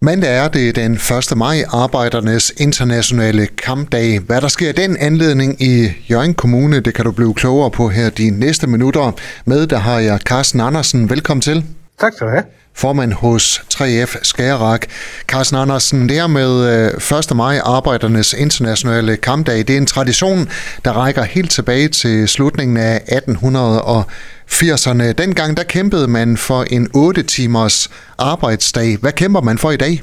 [0.00, 1.36] Mandag er det den 1.
[1.36, 4.20] maj, arbejdernes internationale kampdag.
[4.20, 7.88] Hvad der sker i den anledning i Jørgen Kommune, det kan du blive klogere på
[7.88, 9.12] her de næste minutter.
[9.44, 11.10] Med der har jeg Carsten Andersen.
[11.10, 11.64] Velkommen til.
[12.00, 12.44] Tak skal du have.
[12.78, 14.86] Formand hos 3F Skagerak.
[15.26, 16.70] Carsten Andersen, det her med
[17.12, 17.36] øh, 1.
[17.36, 19.58] maj, arbejdernes internationale kampdag.
[19.58, 20.48] Det er en tradition,
[20.84, 25.12] der rækker helt tilbage til slutningen af 1880'erne.
[25.12, 28.96] Dengang der kæmpede man for en 8 timers arbejdsdag.
[29.00, 30.02] Hvad kæmper man for i dag?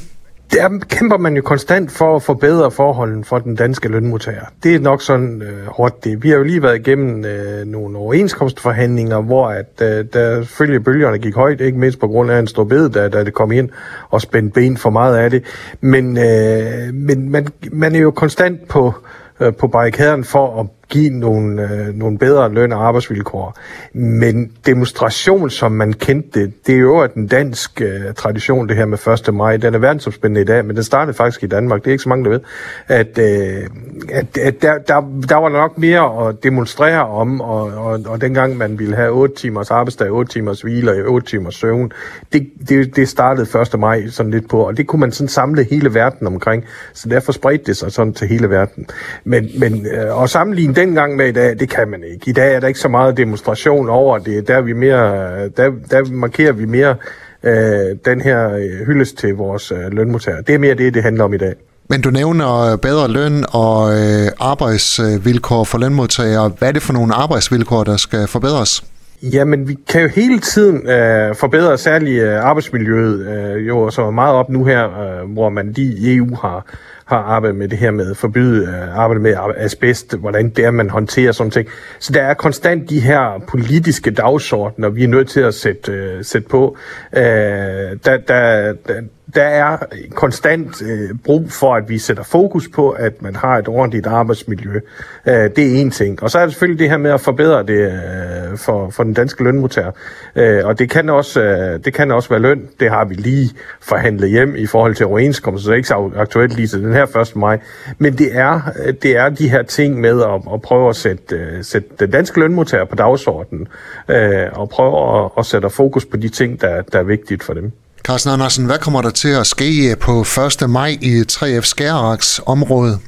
[0.51, 4.45] Der kæmper man jo konstant for at forbedre forholdene for den danske lønmodtager.
[4.63, 6.23] Det er nok sådan øh, hårdt det.
[6.23, 11.17] Vi har jo lige været igennem øh, nogle overenskomstforhandlinger, hvor at, øh, der følge bølgerne
[11.17, 13.69] gik højt, ikke mindst på grund af en stor bed, da, da det kom ind
[14.09, 15.43] og spændte ben for meget af det.
[15.81, 18.93] Men, øh, men man, man er jo konstant på,
[19.39, 23.57] øh, på barrikaden for at give nogle, øh, nogle bedre løn- og arbejdsvilkår.
[23.93, 28.77] Men demonstration, som man kendte det, det er jo at den dansk øh, tradition, det
[28.77, 29.33] her med 1.
[29.33, 29.57] maj.
[29.57, 31.81] Den er verdensomspændende i dag, men den startede faktisk i Danmark.
[31.81, 32.39] Det er ikke så mange, der ved.
[32.87, 33.69] At, øh,
[34.11, 38.57] at, at der, der, der var nok mere at demonstrere om, og, og, og dengang
[38.57, 41.91] man ville have 8 timers arbejdsdag, 8 timers hvile og 8 timers søvn,
[42.33, 43.79] det, det, det startede 1.
[43.79, 46.63] maj sådan lidt på, og det kunne man sådan samle hele verden omkring.
[46.93, 48.87] Så derfor spredte det sig sådan til hele verden.
[49.23, 52.29] Men, men øh, at sammenligne dengang med i dag, det kan man ikke.
[52.29, 54.47] I dag er der ikke så meget demonstration over det.
[54.47, 55.01] Der, er vi mere,
[55.49, 56.95] der, der markerer vi mere
[57.43, 58.49] øh, den her
[58.85, 60.41] hyldest til vores øh, lønmodtagere.
[60.41, 61.53] Det er mere det, det handler om i dag.
[61.89, 66.51] Men du nævner bedre løn og øh, arbejdsvilkår for lønmodtagere.
[66.59, 68.83] Hvad er det for nogle arbejdsvilkår, der skal forbedres?
[69.23, 74.35] Jamen, vi kan jo hele tiden øh, forbedre særligt øh, arbejdsmiljøet, øh, jo, så meget
[74.35, 76.65] op nu her, øh, hvor man lige i EU har
[77.05, 80.89] har arbejdet med det her med forbyde øh, arbejde med asbest, hvordan det er, man
[80.89, 81.67] håndterer sådan ting.
[81.99, 86.23] Så der er konstant de her politiske dagsordner, vi er nødt til at sætte, øh,
[86.23, 86.77] sætte på.
[87.13, 87.97] Øh, der,
[88.27, 89.01] der, der,
[89.35, 89.77] der er
[90.11, 94.79] konstant øh, brug for, at vi sætter fokus på, at man har et ordentligt arbejdsmiljø.
[95.25, 96.23] Øh, det er en ting.
[96.23, 99.13] Og så er det selvfølgelig det her med at forbedre det øh, for, for den
[99.13, 99.91] danske lønmodtager.
[100.35, 102.69] Øh, og det kan, også, øh, det kan også være løn.
[102.79, 103.49] Det har vi lige
[103.81, 106.93] forhandlet hjem i forhold til overenskomsten, så det er ikke så aktuelt lige til den
[106.93, 107.35] her 1.
[107.35, 107.59] maj.
[107.97, 111.35] Men det er, øh, det er de her ting med at, at prøve at sætte,
[111.35, 113.67] øh, sætte den danske lønmodtager på dagsordenen,
[114.09, 117.53] øh, og prøve at, at sætte fokus på de ting, der, der er vigtigt for
[117.53, 117.71] dem.
[118.05, 120.21] Carsten Andersen, hvad kommer der til at ske øh, på
[120.63, 120.69] 1.
[120.69, 122.99] maj i 3F Skæraks område?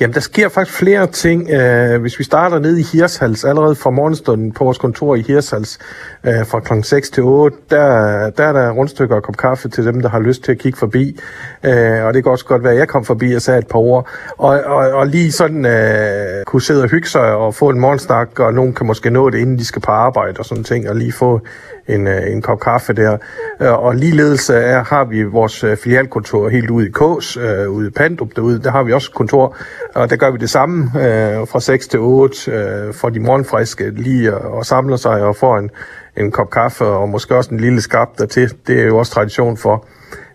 [0.00, 1.42] Jamen, der sker faktisk flere ting.
[1.42, 5.78] Uh, hvis vi starter ned i Hirshals, allerede fra morgenstunden på vores kontor i Hirshals,
[6.24, 6.72] uh, øh, fra kl.
[6.82, 10.20] 6 til 8, der, der er der rundstykker og kop kaffe til dem, der har
[10.20, 11.20] lyst til at kigge forbi.
[11.64, 11.70] Uh,
[12.04, 14.08] og det kan også godt være, at jeg kom forbi og sagde et par ord.
[14.38, 18.40] Og, og, og lige sådan uh, kunne sidde og hygge sig og få en morgensnak,
[18.40, 20.96] og nogen kan måske nå det, inden de skal på arbejde og sådan ting, og
[20.96, 21.40] lige få
[21.88, 23.16] en, øh, en kop kaffe der.
[23.62, 27.88] Øh, og ligeledes er, har vi vores øh, filialkontor helt ude i Kås, øh, ude
[27.88, 29.56] i Pandrup derude, der har vi også kontor,
[29.94, 33.90] og der gør vi det samme øh, fra 6 til 8 øh, for de morgenfriske
[33.90, 35.70] lige og, og samler sig og får en,
[36.16, 38.52] en kop kaffe og måske også en lille skab dertil.
[38.66, 39.86] Det er jo også tradition for.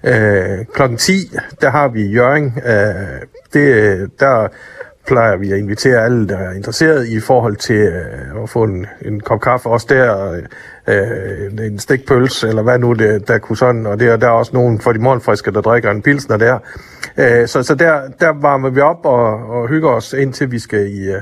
[0.04, 1.12] Øh, klokken 10,
[1.62, 2.62] der har vi Jøring.
[2.66, 3.22] Øh,
[3.54, 4.48] det, der
[5.10, 8.86] plejer vi at invitere alle, der er interesseret i forhold til øh, at få en,
[9.02, 9.70] en kop kaffe.
[9.70, 10.44] Også der øh,
[10.88, 13.86] øh en stikpølse eller hvad nu det, der kunne sådan.
[13.86, 16.60] Og der, der er også nogen for de morgenfriske, der drikker en pilsner der.
[17.18, 20.88] Øh, så så der, der varmer vi op og, og hygger os, indtil vi skal
[20.88, 21.12] i...
[21.12, 21.22] Øh,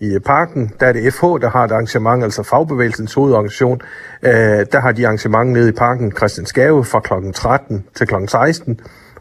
[0.00, 3.80] I parken, der er det FH, der har et arrangement, altså fagbevægelsens hovedorganisation.
[4.22, 4.32] Øh,
[4.72, 7.32] der har de arrangement nede i parken Christiansgave fra kl.
[7.34, 8.14] 13 til kl.
[8.28, 8.80] 16.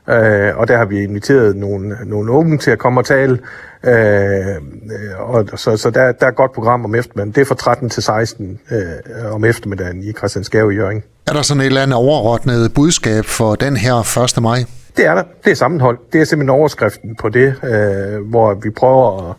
[0.09, 3.39] Øh, og der har vi inviteret nogle, nogle unge til at komme og tale.
[3.83, 4.55] Øh,
[5.19, 7.31] og så så der, der er et godt program om eftermiddagen.
[7.31, 11.03] Det er fra 13 til 16 øh, om eftermiddagen i Christiansgave i Jørgen.
[11.27, 14.43] Er der sådan et eller andet overordnet budskab for den her 1.
[14.43, 14.57] maj?
[14.97, 15.23] Det er der.
[15.45, 15.97] Det er sammenhold.
[16.13, 19.35] Det er simpelthen overskriften på det, øh, hvor vi prøver at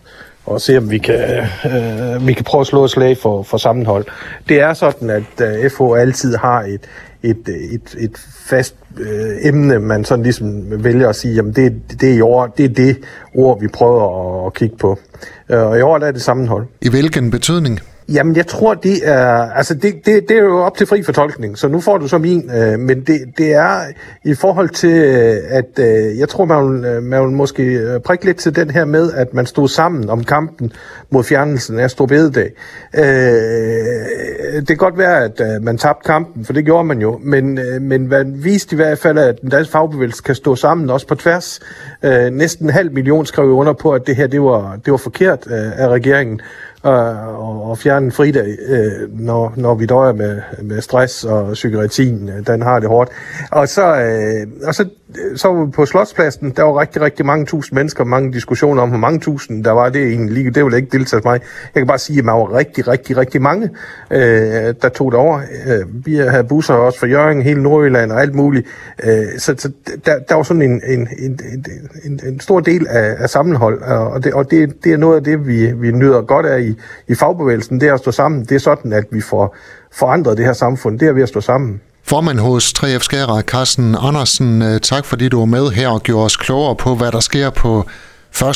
[0.47, 1.15] og se, om vi kan,
[1.65, 4.05] øh, vi kan prøve at slå et slag for, for sammenhold.
[4.49, 6.81] Det er sådan, at øh, FH altid har et,
[7.23, 12.11] et, et, et fast øh, emne, man sådan ligesom vælger at sige, jamen det, det,
[12.11, 12.97] er i år, det er det
[13.35, 14.99] ord, vi prøver at, at kigge på.
[15.49, 16.67] Øh, og i år der er det sammenhold.
[16.81, 17.81] I hvilken betydning?
[18.09, 21.59] Jamen, jeg tror, det er, altså det, det, det er jo op til fri fortolkning,
[21.59, 23.81] så nu får du så min, øh, men det, det er
[24.25, 28.25] i forhold til, øh, at øh, jeg tror, man vil, man vil måske øh, prikke
[28.25, 30.73] lidt til den her med, at man stod sammen om kampen
[31.11, 32.51] mod fjernelsen af Storbededag.
[32.95, 33.05] Øh,
[34.57, 37.59] det kan godt være, at øh, man tabte kampen, for det gjorde man jo, men,
[37.59, 41.07] øh, men man viste i hvert fald, at den danske fagbevægelse kan stå sammen, også
[41.07, 41.61] på tværs.
[42.05, 44.97] Øh, næsten en halv million skrev under på, at det her det var, det var
[44.97, 46.41] forkert øh, af regeringen
[46.83, 52.29] og, og fjerne en fridag, øh, når, når vi døjer med, med stress og psykiatrien,
[52.29, 53.11] øh, den har det hårdt.
[53.53, 54.89] Og så, øh, og så
[55.37, 58.89] så var vi på Slotspladsen, der var rigtig, rigtig mange tusind mennesker, mange diskussioner om,
[58.89, 59.89] hvor mange tusind der var.
[59.89, 61.41] Det er egentlig det vil ikke deltage mig.
[61.75, 63.71] Jeg kan bare sige, at man var rigtig, rigtig, rigtig mange,
[64.11, 65.41] øh, der tog det over.
[65.67, 68.67] Øh, vi havde busser også fra Jørgen, hele Nordjylland og alt muligt.
[69.05, 69.71] Øh, så så
[70.07, 71.41] der, der var sådan en, en, en,
[72.05, 75.25] en, en stor del af, af sammenhold, og, det, og det, det er noget af
[75.25, 76.79] det, vi, vi nyder godt af i,
[77.09, 78.45] i fagbevægelsen, det er at stå sammen.
[78.45, 79.57] Det er sådan, at vi får
[79.93, 80.99] forandret det her samfund.
[80.99, 81.81] Det er ved at stå sammen.
[82.07, 86.25] Formand hos 3F Skæra, Carsten Andersen, øh, tak fordi du var med her og gjorde
[86.25, 87.87] os klogere på, hvad der sker på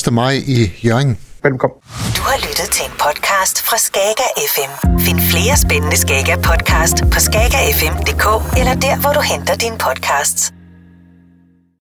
[0.06, 0.12] 1.
[0.12, 1.18] maj i Jørgen.
[1.42, 1.78] Velkommen.
[2.16, 4.98] Du har lyttet til en podcast fra Skager FM.
[5.00, 10.52] Find flere spændende Skager podcast på skagerfm.dk eller der, hvor du henter dine podcasts.